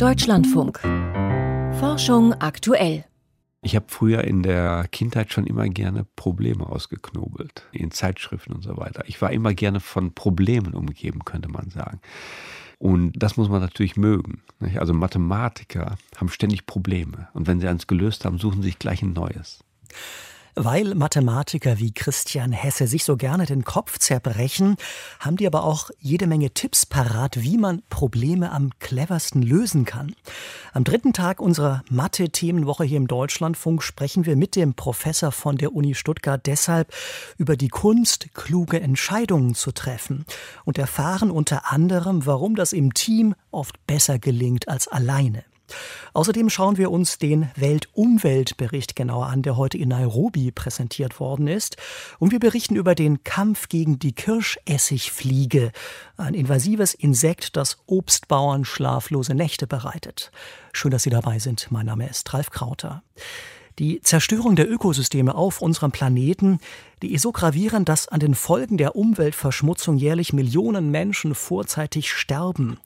[0.00, 0.80] Deutschlandfunk.
[1.78, 3.04] Forschung aktuell.
[3.60, 8.78] Ich habe früher in der Kindheit schon immer gerne Probleme ausgeknobelt, in Zeitschriften und so
[8.78, 9.02] weiter.
[9.08, 12.00] Ich war immer gerne von Problemen umgeben, könnte man sagen.
[12.78, 14.40] Und das muss man natürlich mögen.
[14.78, 17.28] Also Mathematiker haben ständig Probleme.
[17.34, 19.62] Und wenn sie eins gelöst haben, suchen sie sich gleich ein neues.
[20.54, 24.76] Weil Mathematiker wie Christian Hesse sich so gerne den Kopf zerbrechen,
[25.20, 30.14] haben die aber auch jede Menge Tipps parat, wie man Probleme am cleversten lösen kann.
[30.72, 35.74] Am dritten Tag unserer Mathe-Themenwoche hier im Deutschlandfunk sprechen wir mit dem Professor von der
[35.74, 36.92] Uni Stuttgart deshalb
[37.38, 40.24] über die Kunst, kluge Entscheidungen zu treffen
[40.64, 45.44] und erfahren unter anderem, warum das im Team oft besser gelingt als alleine.
[46.12, 51.76] Außerdem schauen wir uns den Weltumweltbericht genauer an, der heute in Nairobi präsentiert worden ist.
[52.18, 55.72] Und wir berichten über den Kampf gegen die Kirschessigfliege,
[56.16, 60.30] ein invasives Insekt, das Obstbauern schlaflose Nächte bereitet.
[60.72, 61.68] Schön, dass Sie dabei sind.
[61.70, 63.02] Mein Name ist Ralf Krauter.
[63.80, 66.58] Die Zerstörung der Ökosysteme auf unserem Planeten,
[67.00, 72.76] die ist so gravierend, dass an den Folgen der Umweltverschmutzung jährlich Millionen Menschen vorzeitig sterben.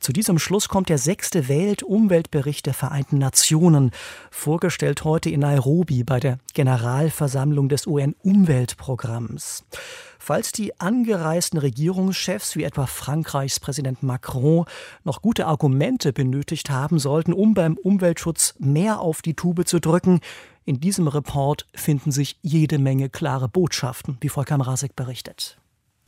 [0.00, 3.92] Zu diesem Schluss kommt der sechste Weltumweltbericht der Vereinten Nationen,
[4.32, 9.62] vorgestellt heute in Nairobi bei der Generalversammlung des UN-Umweltprogramms.
[10.22, 14.66] Falls die angereisten Regierungschefs wie etwa Frankreichs Präsident Macron
[15.02, 20.20] noch gute Argumente benötigt haben sollten, um beim Umweltschutz mehr auf die Tube zu drücken,
[20.66, 25.59] in diesem Report finden sich jede Menge klare Botschaften, wie Volker Mrazek berichtet.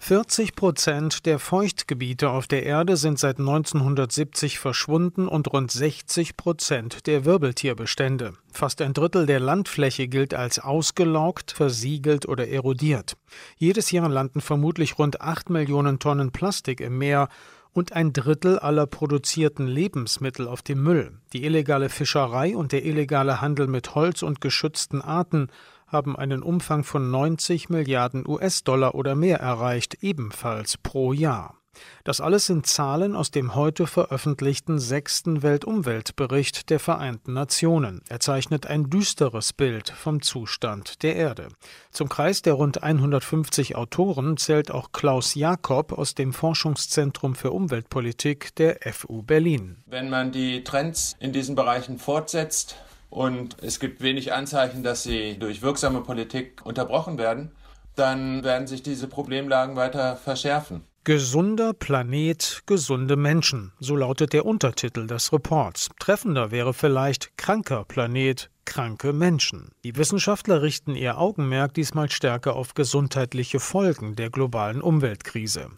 [0.05, 7.07] 40 Prozent der Feuchtgebiete auf der Erde sind seit 1970 verschwunden und rund 60 Prozent
[7.07, 8.33] der Wirbeltierbestände.
[8.53, 13.17] Fast ein Drittel der Landfläche gilt als ausgelaugt, versiegelt oder erodiert.
[13.59, 17.29] Jedes Jahr landen vermutlich rund 8 Millionen Tonnen Plastik im Meer
[17.73, 21.13] und ein Drittel aller produzierten Lebensmittel auf dem Müll.
[21.33, 25.47] Die illegale Fischerei und der illegale Handel mit Holz und geschützten Arten
[25.93, 31.63] haben einen Umfang von 90 Milliarden US-Dollar oder mehr erreicht, ebenfalls pro Jahr.
[32.05, 38.03] Das alles sind Zahlen aus dem heute veröffentlichten sechsten Weltumweltbericht der Vereinten Nationen.
[38.09, 41.49] Er zeichnet ein düsteres Bild vom Zustand der Erde.
[41.91, 48.55] Zum Kreis der rund 150 Autoren zählt auch Klaus Jakob aus dem Forschungszentrum für Umweltpolitik
[48.57, 49.77] der FU Berlin.
[49.87, 52.77] Wenn man die Trends in diesen Bereichen fortsetzt,
[53.13, 57.53] und es gibt wenig Anzeichen, dass sie durch wirksame Politik unterbrochen werden,
[57.95, 60.85] dann werden sich diese Problemlagen weiter verschärfen.
[61.05, 65.91] Gesunder Planet, gesunde Menschen, so lautet der Untertitel des Reports.
[65.99, 69.73] Treffender wäre vielleicht kranker Planet, kranke Menschen.
[69.85, 75.69] Die Wissenschaftler richten ihr Augenmerk diesmal stärker auf gesundheitliche Folgen der globalen Umweltkrise.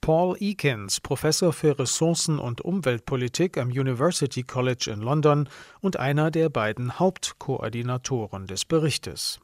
[0.00, 5.48] Paul Eakins, Professor für Ressourcen- und Umweltpolitik am University College in London
[5.80, 9.40] und einer der beiden Hauptkoordinatoren des Berichtes.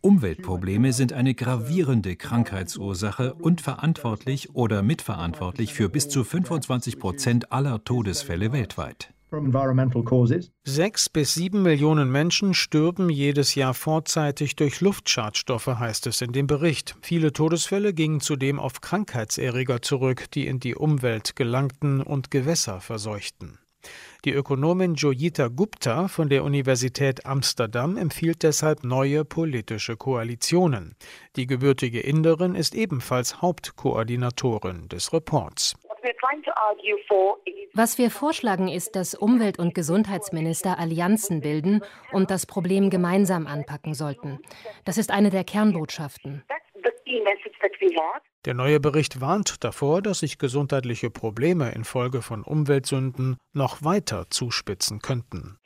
[0.00, 7.84] Umweltprobleme sind eine gravierende Krankheitsursache und verantwortlich oder mitverantwortlich für bis zu 25 Prozent aller
[7.84, 9.12] Todesfälle weltweit.
[10.64, 16.46] Sechs bis sieben Millionen Menschen stürben jedes Jahr vorzeitig durch Luftschadstoffe, heißt es in dem
[16.46, 16.96] Bericht.
[17.00, 23.58] Viele Todesfälle gingen zudem auf Krankheitserreger zurück, die in die Umwelt gelangten und Gewässer verseuchten.
[24.24, 30.94] Die Ökonomin Joyita Gupta von der Universität Amsterdam empfiehlt deshalb neue politische Koalitionen.
[31.36, 35.76] Die gebürtige Inderin ist ebenfalls Hauptkoordinatorin des Reports.
[37.74, 43.94] Was wir vorschlagen, ist, dass Umwelt- und Gesundheitsminister Allianzen bilden und das Problem gemeinsam anpacken
[43.94, 44.40] sollten.
[44.84, 46.44] Das ist eine der Kernbotschaften.
[48.46, 55.00] Der neue Bericht warnt davor, dass sich gesundheitliche Probleme infolge von Umweltsünden noch weiter zuspitzen
[55.00, 55.58] könnten.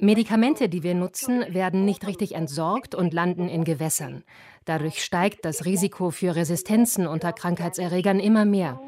[0.00, 4.24] Medikamente, die wir nutzen, werden nicht richtig entsorgt und landen in Gewässern.
[4.64, 8.80] Dadurch steigt das Risiko für Resistenzen unter Krankheitserregern immer mehr.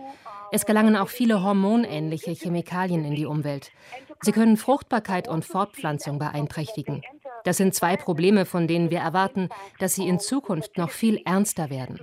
[0.53, 3.73] Es gelangen auch viele hormonähnliche Chemikalien in die Umwelt.
[4.21, 7.03] Sie können Fruchtbarkeit und Fortpflanzung beeinträchtigen.
[7.45, 9.49] Das sind zwei Probleme, von denen wir erwarten,
[9.79, 12.01] dass sie in Zukunft noch viel ernster werden.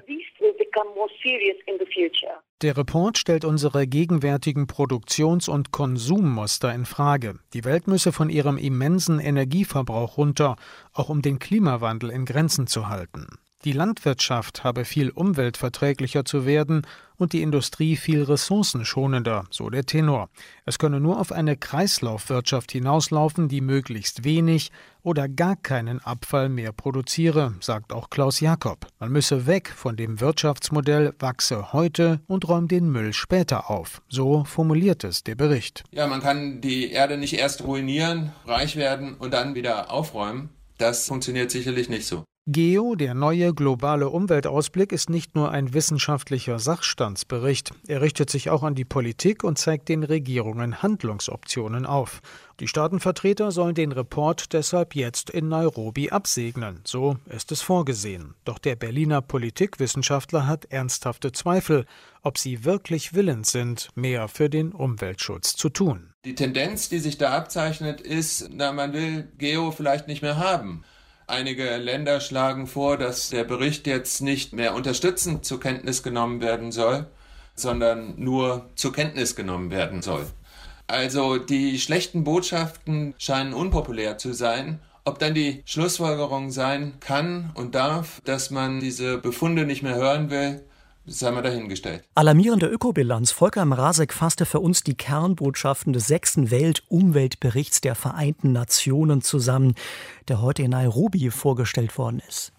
[2.61, 7.39] Der Report stellt unsere gegenwärtigen Produktions- und Konsummuster in Frage.
[7.53, 10.55] Die Welt müsse von ihrem immensen Energieverbrauch runter,
[10.93, 13.27] auch um den Klimawandel in Grenzen zu halten.
[13.65, 16.85] Die Landwirtschaft habe viel umweltverträglicher zu werden
[17.15, 20.29] und die Industrie viel ressourcenschonender, so der Tenor.
[20.65, 24.71] Es könne nur auf eine Kreislaufwirtschaft hinauslaufen, die möglichst wenig
[25.03, 28.87] oder gar keinen Abfall mehr produziere, sagt auch Klaus Jakob.
[28.99, 34.01] Man müsse weg von dem Wirtschaftsmodell wachse heute und räum den Müll später auf.
[34.09, 35.83] So formuliert es der Bericht.
[35.91, 40.49] Ja, man kann die Erde nicht erst ruinieren, reich werden und dann wieder aufräumen.
[40.77, 42.23] Das funktioniert sicherlich nicht so.
[42.45, 47.71] Geo, der neue globale Umweltausblick, ist nicht nur ein wissenschaftlicher Sachstandsbericht.
[47.87, 52.19] Er richtet sich auch an die Politik und zeigt den Regierungen Handlungsoptionen auf.
[52.63, 56.79] Die Staatenvertreter sollen den Report deshalb jetzt in Nairobi absegnen.
[56.85, 58.35] So ist es vorgesehen.
[58.45, 61.85] Doch der Berliner Politikwissenschaftler hat ernsthafte Zweifel,
[62.21, 66.13] ob sie wirklich willens sind, mehr für den Umweltschutz zu tun.
[66.23, 70.85] Die Tendenz, die sich da abzeichnet, ist, na, man will Geo vielleicht nicht mehr haben.
[71.27, 76.71] Einige Länder schlagen vor, dass der Bericht jetzt nicht mehr unterstützend zur Kenntnis genommen werden
[76.71, 77.07] soll,
[77.55, 80.25] sondern nur zur Kenntnis genommen werden soll.
[80.87, 84.79] Also die schlechten Botschaften scheinen unpopulär zu sein.
[85.05, 90.29] Ob dann die Schlussfolgerung sein kann und darf, dass man diese Befunde nicht mehr hören
[90.29, 90.63] will,
[91.21, 92.03] haben wir dahingestellt.
[92.15, 93.31] Alarmierende Ökobilanz.
[93.31, 99.75] Volker Mrazek fasste für uns die Kernbotschaften des sechsten Weltumweltberichts der Vereinten Nationen zusammen,
[100.29, 102.53] der heute in Nairobi vorgestellt worden ist.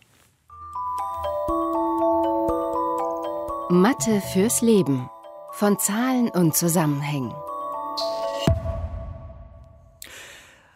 [3.71, 5.09] Mathe fürs Leben.
[5.53, 7.33] Von Zahlen und Zusammenhängen.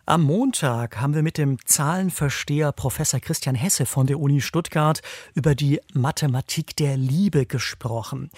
[0.09, 5.03] Am Montag haben wir mit dem Zahlenversteher Professor Christian Hesse von der Uni Stuttgart
[5.35, 8.31] über die Mathematik der Liebe gesprochen.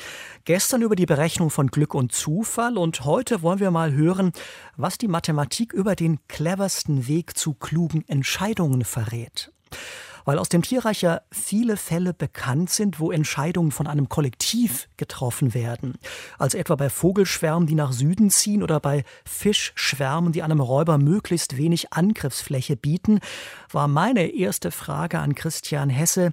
[0.44, 4.32] Gestern über die Berechnung von Glück und Zufall und heute wollen wir mal hören,
[4.76, 9.52] was die Mathematik über den cleversten Weg zu klugen Entscheidungen verrät
[10.24, 15.54] weil aus dem Tierreich ja viele Fälle bekannt sind, wo Entscheidungen von einem Kollektiv getroffen
[15.54, 15.94] werden.
[16.38, 21.56] Also etwa bei Vogelschwärmen, die nach Süden ziehen oder bei Fischschwärmen, die einem Räuber möglichst
[21.56, 23.20] wenig Angriffsfläche bieten,
[23.70, 26.32] war meine erste Frage an Christian Hesse.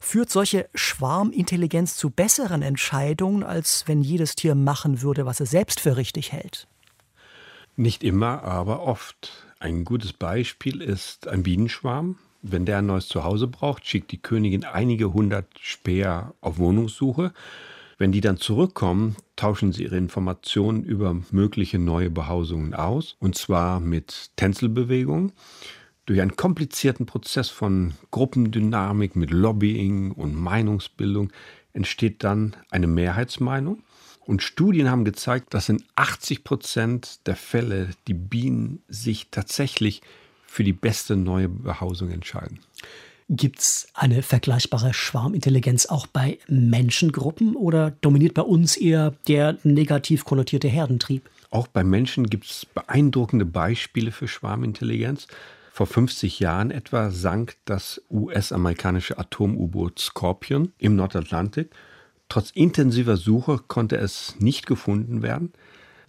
[0.00, 5.80] Führt solche Schwarmintelligenz zu besseren Entscheidungen, als wenn jedes Tier machen würde, was es selbst
[5.80, 6.68] für richtig hält?
[7.74, 9.44] Nicht immer, aber oft.
[9.60, 14.64] Ein gutes Beispiel ist ein Bienenschwarm, wenn der ein neues Zuhause braucht, schickt die Königin
[14.64, 17.32] einige hundert Späher auf Wohnungssuche.
[17.98, 23.80] Wenn die dann zurückkommen, tauschen sie ihre Informationen über mögliche neue Behausungen aus, und zwar
[23.80, 25.32] mit Tänzelbewegungen.
[26.06, 31.32] Durch einen komplizierten Prozess von Gruppendynamik mit Lobbying und Meinungsbildung
[31.72, 33.82] entsteht dann eine Mehrheitsmeinung.
[34.20, 40.02] Und Studien haben gezeigt, dass in 80 Prozent der Fälle die Bienen sich tatsächlich
[40.48, 42.58] für die beste neue Behausung entscheiden.
[43.30, 50.24] Gibt es eine vergleichbare Schwarmintelligenz auch bei Menschengruppen oder dominiert bei uns eher der negativ
[50.24, 51.28] konnotierte Herdentrieb?
[51.50, 55.28] Auch bei Menschen gibt es beeindruckende Beispiele für Schwarmintelligenz.
[55.70, 61.70] Vor 50 Jahren etwa sank das US-amerikanische Atom-U-Boot Scorpion im Nordatlantik.
[62.30, 65.52] Trotz intensiver Suche konnte es nicht gefunden werden.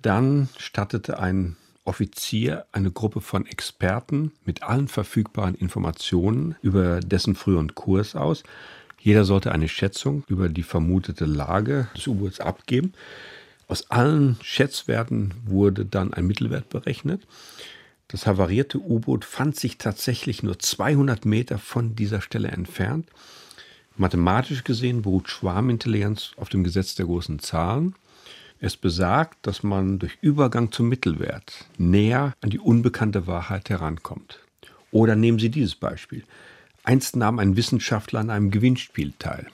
[0.02, 1.58] Dann stattete ein
[1.90, 8.44] Offizier eine Gruppe von Experten mit allen verfügbaren Informationen über dessen früheren Kurs aus.
[9.00, 12.94] Jeder sollte eine Schätzung über die vermutete Lage des U-Boots abgeben.
[13.68, 17.26] Aus allen Schätzwerten wurde dann ein Mittelwert berechnet.
[18.08, 23.08] Das havarierte U-Boot fand sich tatsächlich nur 200 Meter von dieser Stelle entfernt.
[23.98, 27.96] Mathematisch gesehen beruht Schwarmintelligenz auf dem Gesetz der großen Zahlen.
[28.62, 34.40] Es besagt, dass man durch Übergang zum Mittelwert näher an die unbekannte Wahrheit herankommt.
[34.92, 36.24] Oder nehmen Sie dieses Beispiel.
[36.84, 39.48] Einst nahm ein Wissenschaftler an einem Gewinnspiel teil,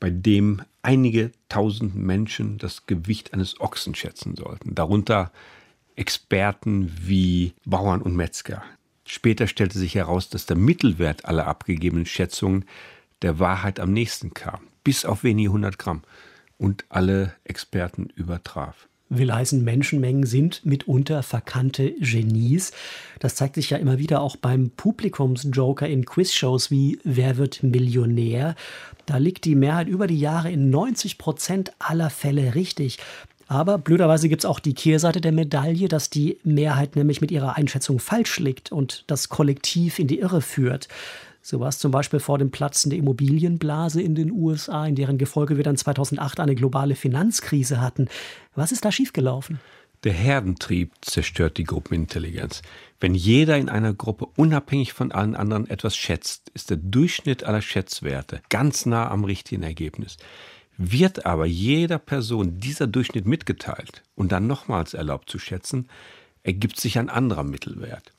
[0.00, 5.30] bei dem einige tausend Menschen das Gewicht eines Ochsen schätzen sollten, darunter
[5.96, 8.62] Experten wie Bauern und Metzger.
[9.04, 12.64] Später stellte sich heraus, dass der Mittelwert aller abgegebenen Schätzungen
[13.20, 16.02] der Wahrheit am nächsten kam, bis auf wenige hundert Gramm
[16.58, 18.88] und alle Experten übertraf.
[19.10, 22.72] Will heißen, Menschenmengen sind mitunter verkannte Genies.
[23.20, 28.54] Das zeigt sich ja immer wieder auch beim Publikumsjoker in Quizshows wie Wer wird Millionär?
[29.06, 32.98] Da liegt die Mehrheit über die Jahre in 90 Prozent aller Fälle richtig.
[33.46, 37.56] Aber blöderweise gibt es auch die Kehrseite der Medaille, dass die Mehrheit nämlich mit ihrer
[37.56, 40.88] Einschätzung falsch liegt und das Kollektiv in die Irre führt.
[41.42, 45.18] So war es zum Beispiel vor dem Platzen der Immobilienblase in den USA, in deren
[45.18, 48.08] Gefolge wir dann 2008 eine globale Finanzkrise hatten.
[48.54, 49.60] Was ist da schiefgelaufen?
[50.04, 52.62] Der Herdentrieb zerstört die Gruppenintelligenz.
[53.00, 57.62] Wenn jeder in einer Gruppe unabhängig von allen anderen etwas schätzt, ist der Durchschnitt aller
[57.62, 60.16] Schätzwerte ganz nah am richtigen Ergebnis.
[60.76, 65.88] Wird aber jeder Person dieser Durchschnitt mitgeteilt und dann nochmals erlaubt zu schätzen,
[66.44, 68.12] ergibt sich ein anderer Mittelwert.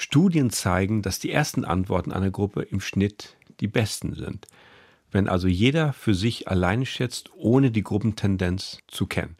[0.00, 4.46] Studien zeigen, dass die ersten Antworten einer Gruppe im Schnitt die besten sind.
[5.10, 9.34] Wenn also jeder für sich alleine schätzt, ohne die Gruppentendenz zu kennen.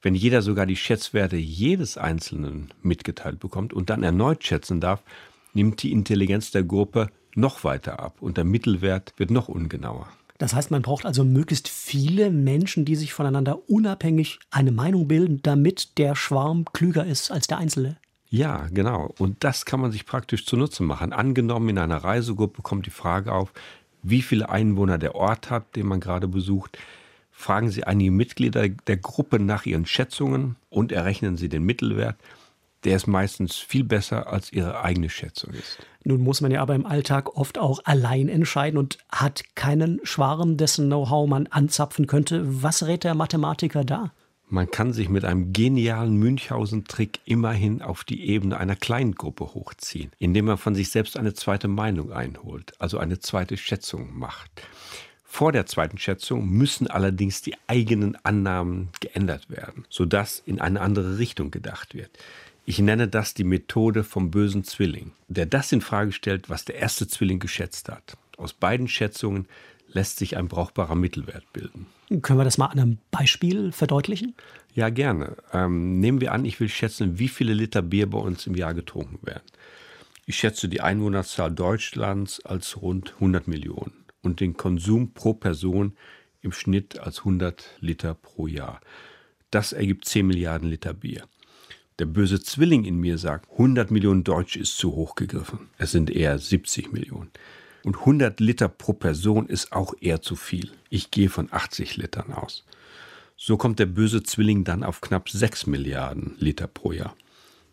[0.00, 5.02] Wenn jeder sogar die Schätzwerte jedes Einzelnen mitgeteilt bekommt und dann erneut schätzen darf,
[5.52, 10.08] nimmt die Intelligenz der Gruppe noch weiter ab und der Mittelwert wird noch ungenauer.
[10.38, 15.42] Das heißt, man braucht also möglichst viele Menschen, die sich voneinander unabhängig eine Meinung bilden,
[15.42, 17.96] damit der Schwarm klüger ist als der Einzelne.
[18.30, 19.14] Ja, genau.
[19.18, 21.12] Und das kann man sich praktisch zunutze machen.
[21.12, 23.52] Angenommen, in einer Reisegruppe kommt die Frage auf,
[24.02, 26.78] wie viele Einwohner der Ort hat, den man gerade besucht.
[27.30, 32.16] Fragen Sie einige Mitglieder der Gruppe nach ihren Schätzungen und errechnen Sie den Mittelwert
[32.84, 35.78] der ist meistens viel besser, als ihre eigene Schätzung ist.
[36.04, 40.56] Nun muss man ja aber im Alltag oft auch allein entscheiden und hat keinen Schwarm,
[40.56, 42.42] dessen Know-how man anzapfen könnte.
[42.62, 44.12] Was rät der Mathematiker da?
[44.50, 50.10] Man kann sich mit einem genialen Münchhausen-Trick immerhin auf die Ebene einer kleinen Gruppe hochziehen,
[50.18, 54.50] indem man von sich selbst eine zweite Meinung einholt, also eine zweite Schätzung macht.
[55.22, 61.18] Vor der zweiten Schätzung müssen allerdings die eigenen Annahmen geändert werden, sodass in eine andere
[61.18, 62.10] Richtung gedacht wird.
[62.64, 66.76] Ich nenne das die Methode vom bösen Zwilling, der das in Frage stellt, was der
[66.76, 68.16] erste Zwilling geschätzt hat.
[68.38, 69.46] Aus beiden Schätzungen
[69.92, 71.86] lässt sich ein brauchbarer Mittelwert bilden.
[72.22, 74.34] Können wir das mal an einem Beispiel verdeutlichen?
[74.74, 75.36] Ja, gerne.
[75.52, 78.74] Ähm, nehmen wir an, ich will schätzen, wie viele Liter Bier bei uns im Jahr
[78.74, 79.44] getrunken werden.
[80.24, 85.96] Ich schätze die Einwohnerzahl Deutschlands als rund 100 Millionen und den Konsum pro Person
[86.42, 88.80] im Schnitt als 100 Liter pro Jahr.
[89.50, 91.24] Das ergibt 10 Milliarden Liter Bier.
[91.98, 95.70] Der böse Zwilling in mir sagt, 100 Millionen Deutsch ist zu hoch gegriffen.
[95.78, 97.30] Es sind eher 70 Millionen.
[97.84, 100.70] Und 100 Liter pro Person ist auch eher zu viel.
[100.90, 102.64] Ich gehe von 80 Litern aus.
[103.36, 107.14] So kommt der böse Zwilling dann auf knapp 6 Milliarden Liter pro Jahr.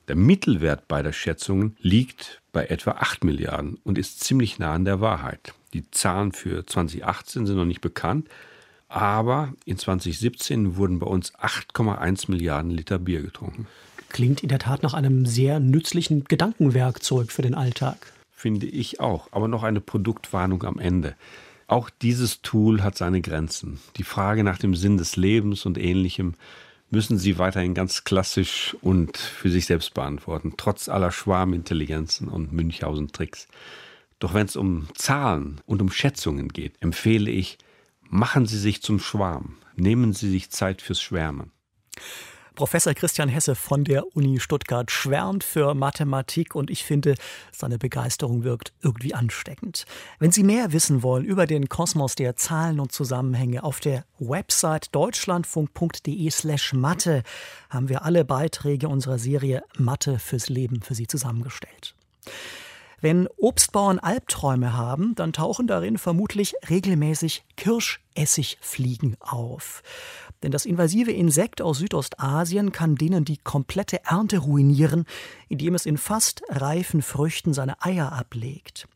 [0.07, 5.01] Der Mittelwert beider Schätzungen liegt bei etwa 8 Milliarden und ist ziemlich nah an der
[5.01, 5.53] Wahrheit.
[5.73, 8.29] Die Zahlen für 2018 sind noch nicht bekannt,
[8.87, 13.65] aber in 2017 wurden bei uns 8,1 Milliarden Liter Bier getrunken.
[14.09, 18.13] Klingt in der Tat nach einem sehr nützlichen Gedankenwerkzeug für den Alltag.
[18.45, 19.27] Finde ich auch.
[19.31, 21.15] Aber noch eine Produktwarnung am Ende.
[21.65, 23.79] Auch dieses Tool hat seine Grenzen.
[23.95, 26.35] Die Frage nach dem Sinn des Lebens und ähnlichem
[26.91, 33.47] müssen Sie weiterhin ganz klassisch und für sich selbst beantworten, trotz aller Schwarmintelligenzen und Münchhausen-Tricks.
[34.19, 37.57] Doch wenn es um Zahlen und um Schätzungen geht, empfehle ich,
[38.07, 41.49] machen Sie sich zum Schwarm, nehmen Sie sich Zeit fürs Schwärmen.
[42.55, 47.15] Professor Christian Hesse von der Uni Stuttgart schwärmt für Mathematik und ich finde,
[47.51, 49.85] seine Begeisterung wirkt irgendwie ansteckend.
[50.19, 54.95] Wenn Sie mehr wissen wollen über den Kosmos der Zahlen und Zusammenhänge, auf der Website
[54.95, 57.23] deutschlandfunk.de/slash Mathe
[57.69, 61.93] haben wir alle Beiträge unserer Serie Mathe fürs Leben für Sie zusammengestellt.
[63.01, 69.83] Wenn Obstbauern Albträume haben, dann tauchen darin vermutlich regelmäßig Kirschessigfliegen auf.
[70.45, 75.05] Denn das invasive Insekt aus Südostasien kann denen die komplette Ernte ruinieren,
[75.49, 78.87] indem es in fast reifen Früchten seine Eier ablegt.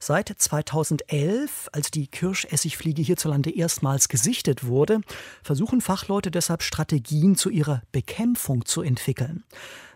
[0.00, 5.00] Seit 2011, als die Kirschessigfliege hierzulande erstmals gesichtet wurde,
[5.44, 9.44] versuchen Fachleute deshalb Strategien zu ihrer Bekämpfung zu entwickeln.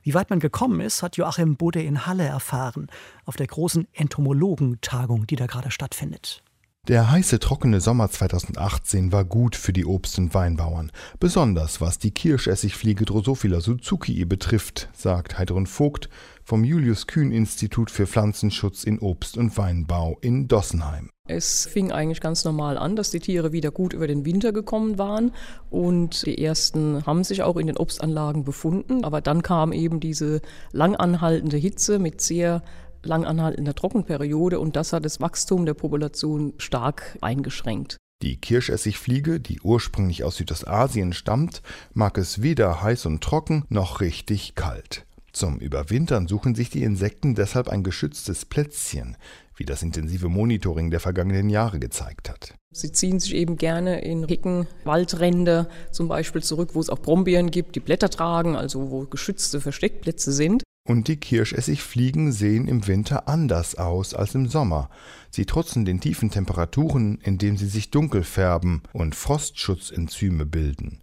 [0.04, 2.86] Wie weit man gekommen ist, hat Joachim Bode in Halle erfahren,
[3.24, 6.44] auf der großen Entomologentagung, die da gerade stattfindet.
[6.88, 12.10] Der heiße, trockene Sommer 2018 war gut für die Obst- und Weinbauern, besonders was die
[12.10, 16.08] Kirschessigfliege Drosophila suzukii betrifft, sagt Heidrun Vogt
[16.42, 21.10] vom Julius-Kühn-Institut für Pflanzenschutz in Obst- und Weinbau in Dossenheim.
[21.28, 24.98] Es fing eigentlich ganz normal an, dass die Tiere wieder gut über den Winter gekommen
[24.98, 25.32] waren
[25.68, 30.40] und die ersten haben sich auch in den Obstanlagen befunden, aber dann kam eben diese
[30.72, 32.62] langanhaltende Hitze mit sehr
[33.02, 37.96] langanhaltender Trockenperiode und das hat das Wachstum der Population stark eingeschränkt.
[38.22, 41.62] Die Kirschessigfliege, die ursprünglich aus Südostasien stammt,
[41.94, 45.06] mag es weder heiß und trocken noch richtig kalt.
[45.32, 49.16] Zum Überwintern suchen sich die Insekten deshalb ein geschütztes Plätzchen,
[49.56, 52.54] wie das intensive Monitoring der vergangenen Jahre gezeigt hat.
[52.72, 57.50] Sie ziehen sich eben gerne in Hecken, Waldränder zum Beispiel zurück, wo es auch Brombeeren
[57.50, 60.62] gibt, die Blätter tragen, also wo geschützte Versteckplätze sind.
[60.90, 64.90] Und die Kirschessigfliegen sehen im Winter anders aus als im Sommer.
[65.30, 70.98] Sie trutzen den tiefen Temperaturen, indem sie sich dunkel färben und Frostschutzenzyme bilden.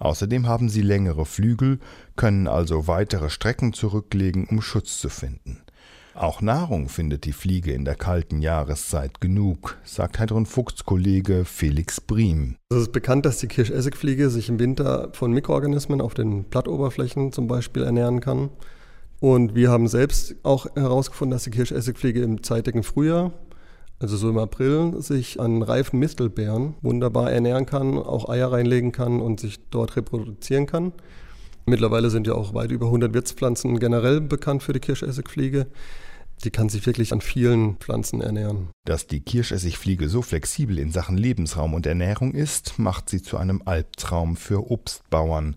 [0.00, 1.78] Außerdem haben sie längere Flügel,
[2.16, 5.58] können also weitere Strecken zurücklegen, um Schutz zu finden.
[6.16, 12.00] Auch Nahrung findet die Fliege in der kalten Jahreszeit genug, sagt Heidrun Fuchs Kollege Felix
[12.00, 12.56] Briem.
[12.70, 17.46] Es ist bekannt, dass die Kirschessigfliege sich im Winter von Mikroorganismen auf den Blattoberflächen zum
[17.46, 18.50] Beispiel ernähren kann.
[19.20, 23.32] Und wir haben selbst auch herausgefunden, dass die Kirschessigfliege im zeitigen Frühjahr,
[23.98, 29.20] also so im April, sich an reifen Mistelbeeren wunderbar ernähren kann, auch Eier reinlegen kann
[29.20, 30.92] und sich dort reproduzieren kann.
[31.66, 35.66] Mittlerweile sind ja auch weit über 100 Wirtspflanzen generell bekannt für die Kirschessigfliege.
[36.44, 38.68] Die kann sich wirklich an vielen Pflanzen ernähren.
[38.84, 43.62] Dass die Kirschessigfliege so flexibel in Sachen Lebensraum und Ernährung ist, macht sie zu einem
[43.64, 45.56] Albtraum für Obstbauern.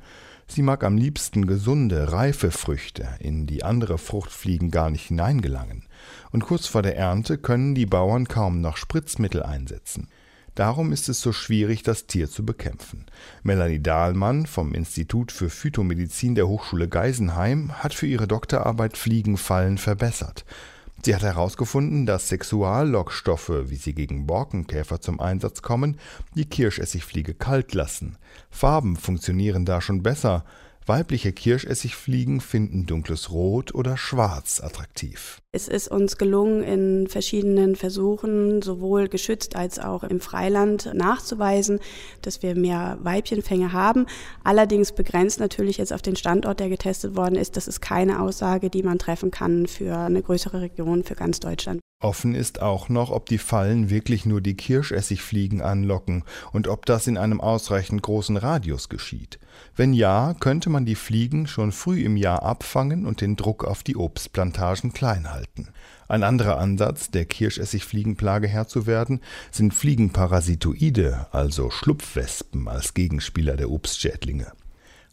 [0.54, 5.86] Sie mag am liebsten gesunde, reife Früchte, in die andere Fruchtfliegen gar nicht hineingelangen.
[6.32, 10.10] Und kurz vor der Ernte können die Bauern kaum noch Spritzmittel einsetzen.
[10.54, 13.06] Darum ist es so schwierig, das Tier zu bekämpfen.
[13.44, 20.44] Melanie Dahlmann vom Institut für Phytomedizin der Hochschule Geisenheim hat für ihre Doktorarbeit Fliegenfallen verbessert.
[21.04, 25.98] Sie hat herausgefunden, dass Sexuallockstoffe, wie sie gegen Borkenkäfer zum Einsatz kommen,
[26.36, 28.18] die Kirschessigfliege kalt lassen.
[28.52, 30.46] Farben funktionieren da schon besser.
[30.88, 35.40] Weibliche Kirschessigfliegen finden dunkles Rot oder Schwarz attraktiv.
[35.52, 41.80] Es ist uns gelungen, in verschiedenen Versuchen, sowohl geschützt als auch im Freiland, nachzuweisen,
[42.24, 44.08] dass wir mehr Weibchenfänge haben.
[44.44, 47.58] Allerdings begrenzt natürlich jetzt auf den Standort, der getestet worden ist.
[47.58, 51.80] Das ist keine Aussage, die man treffen kann für eine größere Region, für ganz Deutschland.
[52.02, 57.06] Offen ist auch noch, ob die Fallen wirklich nur die Kirschessigfliegen anlocken und ob das
[57.06, 59.40] in einem ausreichend großen Radius geschieht.
[59.76, 63.84] Wenn ja, könnte man die Fliegen schon früh im Jahr abfangen und den Druck auf
[63.84, 65.70] die Obstplantagen klein halten.
[66.08, 73.70] Ein anderer Ansatz, der Kirschessigfliegenplage Herr zu werden, sind Fliegenparasitoide, also Schlupfwespen als Gegenspieler der
[73.70, 74.52] Obstschädlinge.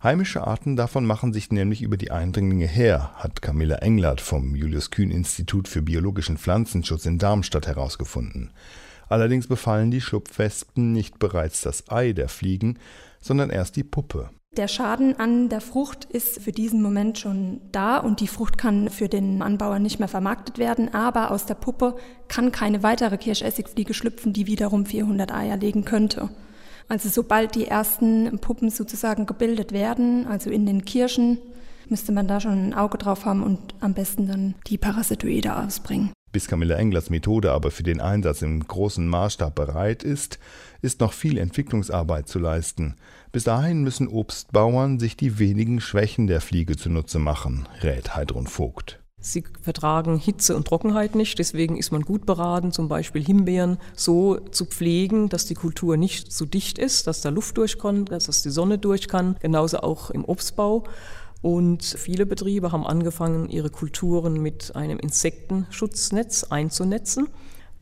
[0.01, 5.67] Heimische Arten davon machen sich nämlich über die Eindringlinge her, hat Camilla Englert vom Julius-Kühn-Institut
[5.67, 8.53] für biologischen Pflanzenschutz in Darmstadt herausgefunden.
[9.09, 12.79] Allerdings befallen die Schlupfwespen nicht bereits das Ei der Fliegen,
[13.21, 14.31] sondern erst die Puppe.
[14.57, 18.91] Der Schaden an der Frucht ist für diesen Moment schon da und die Frucht kann
[18.91, 21.97] für den Anbauer nicht mehr vermarktet werden, aber aus der Puppe
[22.29, 26.31] kann keine weitere Kirschessigfliege schlüpfen, die wiederum 400 Eier legen könnte.
[26.89, 31.39] Also sobald die ersten Puppen sozusagen gebildet werden, also in den Kirschen,
[31.89, 36.13] müsste man da schon ein Auge drauf haben und am besten dann die Parasitoide ausbringen.
[36.33, 40.39] Bis Camilla Englers Methode aber für den Einsatz im großen Maßstab bereit ist,
[40.83, 42.97] ist noch viel Entwicklungsarbeit zu leisten.
[43.33, 49.01] Bis dahin müssen Obstbauern sich die wenigen Schwächen der Fliege zunutze machen, rät Heidrun Vogt.
[49.21, 54.37] Sie vertragen Hitze und Trockenheit nicht, deswegen ist man gut beraten, zum Beispiel Himbeeren so
[54.37, 58.43] zu pflegen, dass die Kultur nicht zu dicht ist, dass da Luft durchkommt, dass das
[58.43, 60.85] die Sonne durch kann, genauso auch im Obstbau.
[61.43, 67.29] Und viele Betriebe haben angefangen, ihre Kulturen mit einem Insektenschutznetz einzunetzen,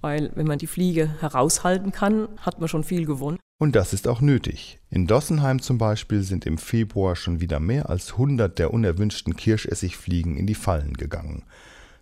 [0.07, 3.41] weil wenn man die Fliege heraushalten kann, hat man schon viel gewonnen.
[3.59, 4.79] Und das ist auch nötig.
[4.89, 10.37] In Dossenheim zum Beispiel sind im Februar schon wieder mehr als 100 der unerwünschten Kirschessigfliegen
[10.37, 11.43] in die Fallen gegangen.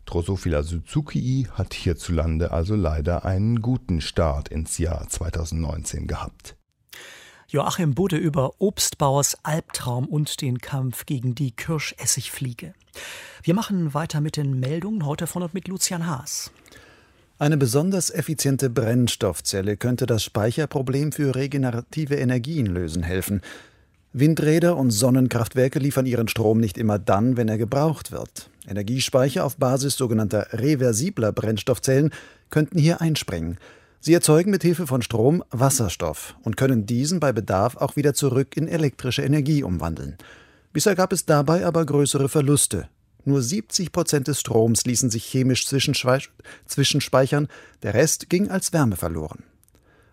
[0.04, 6.56] Drosophila suzukii hat hierzulande also leider einen guten Start ins Jahr 2019 gehabt.
[7.48, 12.74] Joachim Budde über Obstbauers Albtraum und den Kampf gegen die Kirschessigfliege.
[13.42, 16.50] Wir machen weiter mit den Meldungen heute von und mit Lucian Haas.
[17.36, 23.40] Eine besonders effiziente Brennstoffzelle könnte das Speicherproblem für regenerative Energien lösen helfen.
[24.12, 28.48] Windräder und Sonnenkraftwerke liefern ihren Strom nicht immer dann, wenn er gebraucht wird.
[28.68, 32.12] Energiespeicher auf Basis sogenannter reversibler Brennstoffzellen
[32.50, 33.58] könnten hier einspringen.
[33.98, 38.56] Sie erzeugen mit Hilfe von Strom Wasserstoff und können diesen bei Bedarf auch wieder zurück
[38.56, 40.16] in elektrische Energie umwandeln.
[40.72, 42.88] Bisher gab es dabei aber größere Verluste.
[43.24, 47.48] Nur 70 Prozent des Stroms ließen sich chemisch zwischenspeichern,
[47.82, 49.44] der Rest ging als Wärme verloren.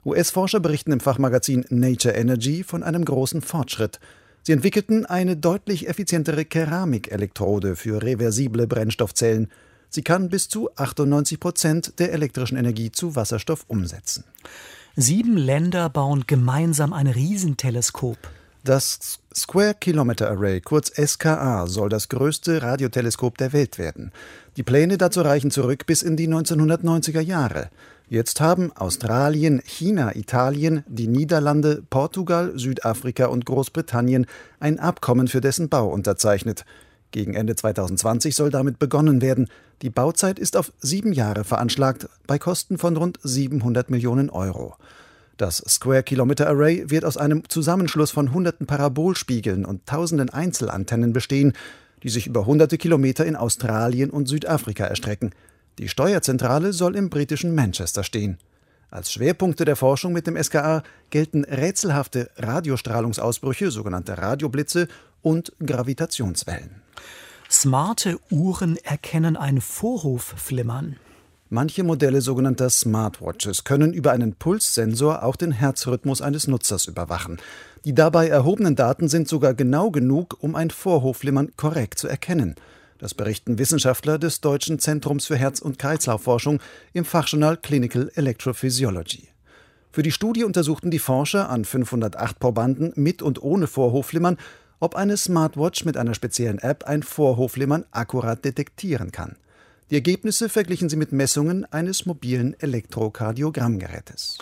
[0.05, 3.99] US-Forscher berichten im Fachmagazin Nature Energy von einem großen Fortschritt.
[4.43, 9.49] Sie entwickelten eine deutlich effizientere Keramikelektrode für reversible Brennstoffzellen.
[9.89, 14.23] Sie kann bis zu 98 Prozent der elektrischen Energie zu Wasserstoff umsetzen.
[14.95, 18.17] Sieben Länder bauen gemeinsam ein Riesenteleskop.
[18.63, 24.11] Das Square Kilometer Array, kurz SKA, soll das größte Radioteleskop der Welt werden.
[24.55, 27.71] Die Pläne dazu reichen zurück bis in die 1990er Jahre.
[28.07, 34.27] Jetzt haben Australien, China, Italien, die Niederlande, Portugal, Südafrika und Großbritannien
[34.59, 36.63] ein Abkommen für dessen Bau unterzeichnet.
[37.09, 39.47] Gegen Ende 2020 soll damit begonnen werden.
[39.81, 44.75] Die Bauzeit ist auf sieben Jahre veranschlagt, bei Kosten von rund 700 Millionen Euro.
[45.37, 51.53] Das Square Kilometer Array wird aus einem Zusammenschluss von hunderten Parabolspiegeln und tausenden Einzelantennen bestehen,
[52.03, 55.31] die sich über hunderte Kilometer in Australien und Südafrika erstrecken.
[55.79, 58.37] Die Steuerzentrale soll im britischen Manchester stehen.
[58.89, 64.89] Als Schwerpunkte der Forschung mit dem SKA gelten rätselhafte Radiostrahlungsausbrüche, sogenannte Radioblitze
[65.21, 66.81] und Gravitationswellen.
[67.49, 70.97] Smarte Uhren erkennen ein Vorhofflimmern.
[71.53, 77.41] Manche Modelle sogenannter Smartwatches können über einen Pulssensor auch den Herzrhythmus eines Nutzers überwachen.
[77.83, 82.55] Die dabei erhobenen Daten sind sogar genau genug, um ein Vorhofflimmern korrekt zu erkennen.
[82.99, 86.61] Das berichten Wissenschaftler des Deutschen Zentrums für Herz- und Kreislaufforschung
[86.93, 89.27] im Fachjournal Clinical Electrophysiology.
[89.91, 94.37] Für die Studie untersuchten die Forscher an 508 Probanden mit und ohne Vorhofflimmern,
[94.79, 99.35] ob eine Smartwatch mit einer speziellen App ein Vorhofflimmern akkurat detektieren kann.
[99.91, 104.37] Die Ergebnisse verglichen sie mit Messungen eines mobilen Elektrokardiogrammgerätes.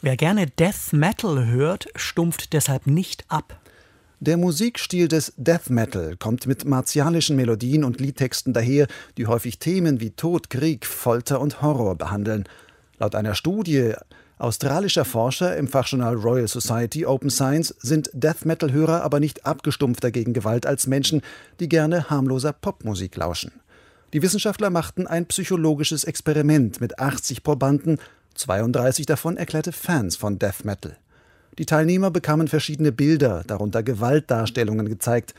[0.00, 3.60] Wer gerne Death Metal hört, stumpft deshalb nicht ab.
[4.18, 10.00] Der Musikstil des Death Metal kommt mit martialischen Melodien und Liedtexten daher, die häufig Themen
[10.00, 12.48] wie Tod, Krieg, Folter und Horror behandeln.
[12.98, 13.92] Laut einer Studie
[14.38, 20.32] australischer Forscher im Fachjournal Royal Society Open Science sind Death Metal-Hörer aber nicht abgestumpfter gegen
[20.32, 21.22] Gewalt als Menschen,
[21.60, 23.57] die gerne harmloser Popmusik lauschen.
[24.14, 27.98] Die Wissenschaftler machten ein psychologisches Experiment mit 80 Probanden,
[28.34, 30.96] 32 davon erklärte Fans von Death Metal.
[31.58, 35.34] Die Teilnehmer bekamen verschiedene Bilder, darunter Gewaltdarstellungen gezeigt.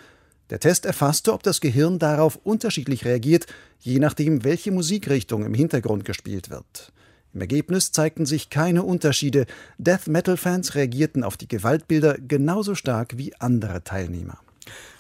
[0.52, 3.48] Der Test erfasste, ob das Gehirn darauf unterschiedlich reagiert,
[3.80, 6.92] je nachdem, welche Musikrichtung im Hintergrund gespielt wird.
[7.34, 9.46] Im Ergebnis zeigten sich keine Unterschiede.
[9.78, 14.40] Death Metal-Fans reagierten auf die Gewaltbilder genauso stark wie andere Teilnehmer.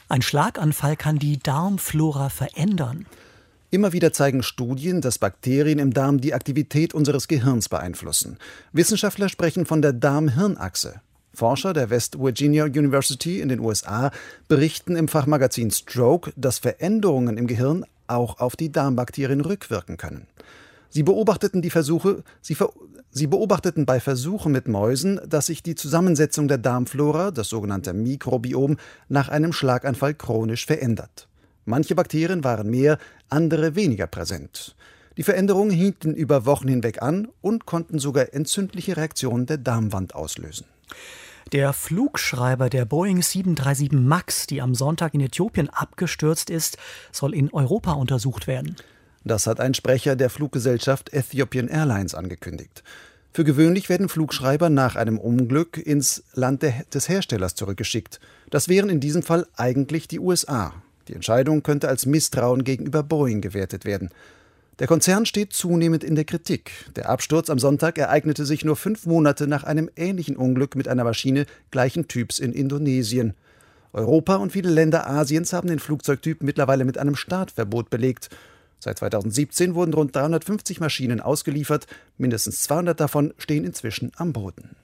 [0.08, 3.06] Ein Schlaganfall kann die Darmflora verändern.
[3.72, 8.38] Immer wieder zeigen Studien, dass Bakterien im Darm die Aktivität unseres Gehirns beeinflussen.
[8.74, 11.02] Wissenschaftler sprechen von der Darm-Hirn-Achse.
[11.36, 14.12] Forscher der West Virginia University in den USA
[14.48, 20.26] berichten im Fachmagazin Stroke, dass Veränderungen im Gehirn auch auf die Darmbakterien rückwirken können.
[20.90, 22.74] Sie beobachteten die Versuche, sie, ver,
[23.12, 28.78] sie, beobachteten bei Versuchen mit Mäusen, dass sich die Zusammensetzung der Darmflora, das sogenannte Mikrobiom,
[29.08, 31.29] nach einem Schlaganfall chronisch verändert.
[31.70, 32.98] Manche Bakterien waren mehr,
[33.30, 34.76] andere weniger präsent.
[35.18, 40.66] Die Veränderungen hielten über Wochen hinweg an und konnten sogar entzündliche Reaktionen der Darmwand auslösen.
[41.52, 46.80] Der Flugschreiber der Boeing 737 MAX, die am Sonntag in Äthiopien abgestürzt ist,
[47.12, 48.76] soll in Europa untersucht werden.
[49.24, 52.84] Das hat ein Sprecher der Fluggesellschaft Ethiopian Airlines angekündigt.
[53.32, 58.20] Für gewöhnlich werden Flugschreiber nach einem Unglück ins Land des Herstellers zurückgeschickt.
[58.50, 60.74] Das wären in diesem Fall eigentlich die USA.
[61.10, 64.10] Die Entscheidung könnte als Misstrauen gegenüber Boeing gewertet werden.
[64.78, 66.72] Der Konzern steht zunehmend in der Kritik.
[66.96, 71.04] Der Absturz am Sonntag ereignete sich nur fünf Monate nach einem ähnlichen Unglück mit einer
[71.04, 73.34] Maschine gleichen Typs in Indonesien.
[73.92, 78.30] Europa und viele Länder Asiens haben den Flugzeugtyp mittlerweile mit einem Startverbot belegt.
[78.78, 81.88] Seit 2017 wurden rund 350 Maschinen ausgeliefert,
[82.20, 84.76] mindestens 200 davon stehen inzwischen am Boden.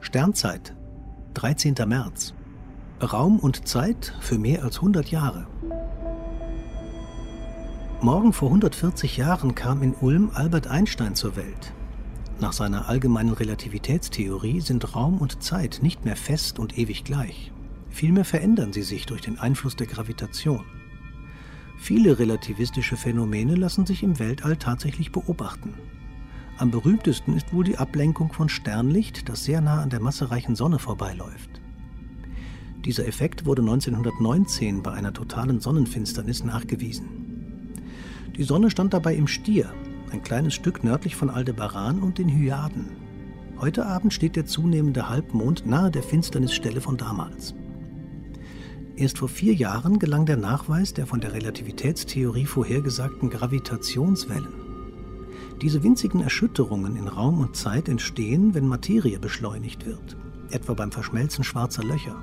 [0.00, 0.72] Sternzeit,
[1.34, 1.74] 13.
[1.86, 2.32] März.
[3.04, 5.46] Raum und Zeit für mehr als 100 Jahre.
[8.00, 11.72] Morgen vor 140 Jahren kam in Ulm Albert Einstein zur Welt.
[12.40, 17.52] Nach seiner allgemeinen Relativitätstheorie sind Raum und Zeit nicht mehr fest und ewig gleich.
[17.90, 20.64] Vielmehr verändern sie sich durch den Einfluss der Gravitation.
[21.78, 25.74] Viele relativistische Phänomene lassen sich im Weltall tatsächlich beobachten.
[26.58, 30.78] Am berühmtesten ist wohl die Ablenkung von Sternlicht, das sehr nah an der massereichen Sonne
[30.78, 31.60] vorbeiläuft.
[32.84, 37.08] Dieser Effekt wurde 1919 bei einer totalen Sonnenfinsternis nachgewiesen.
[38.36, 39.72] Die Sonne stand dabei im Stier,
[40.12, 42.90] ein kleines Stück nördlich von Aldebaran und den Hyaden.
[43.58, 47.54] Heute Abend steht der zunehmende Halbmond nahe der Finsternisstelle von damals.
[48.96, 54.52] Erst vor vier Jahren gelang der Nachweis der von der Relativitätstheorie vorhergesagten Gravitationswellen.
[55.62, 60.16] Diese winzigen Erschütterungen in Raum und Zeit entstehen, wenn Materie beschleunigt wird,
[60.50, 62.16] etwa beim Verschmelzen schwarzer Löcher.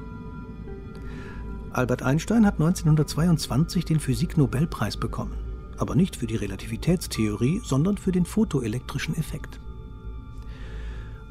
[1.74, 5.38] Albert Einstein hat 1922 den Physik-Nobelpreis bekommen,
[5.78, 9.62] aber nicht für die Relativitätstheorie, sondern für den photoelektrischen Effekt.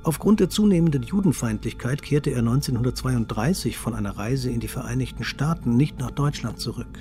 [0.03, 5.98] Aufgrund der zunehmenden Judenfeindlichkeit kehrte er 1932 von einer Reise in die Vereinigten Staaten nicht
[5.98, 6.98] nach Deutschland zurück.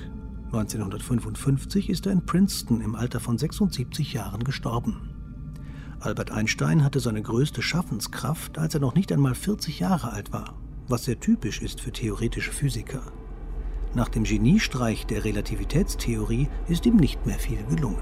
[0.47, 5.15] 1955 ist er in Princeton im Alter von 76 Jahren gestorben.
[6.02, 10.56] Albert Einstein hatte seine größte Schaffenskraft, als er noch nicht einmal 40 Jahre alt war,
[10.89, 13.02] was sehr typisch ist für theoretische Physiker.
[13.95, 18.02] Nach dem Geniestreich der Relativitätstheorie ist ihm nicht mehr viel gelungen.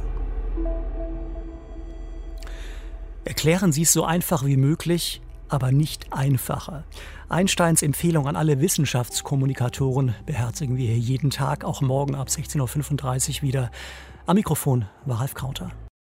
[3.24, 6.84] Erklären Sie es so einfach wie möglich, aber nicht einfacher.
[7.30, 13.42] Einsteins Empfehlung an alle Wissenschaftskommunikatoren beherzigen wir hier jeden Tag, auch morgen ab 16.35 Uhr
[13.42, 13.72] wieder.
[14.26, 15.72] Am Mikrofon war Ralf Krauter.